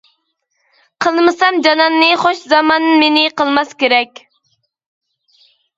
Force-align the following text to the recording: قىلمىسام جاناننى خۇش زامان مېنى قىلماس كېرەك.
قىلمىسام 1.05 1.59
جاناننى 1.69 2.09
خۇش 2.23 2.41
زامان 2.55 2.91
مېنى 3.05 3.29
قىلماس 3.43 3.79
كېرەك. 3.85 4.27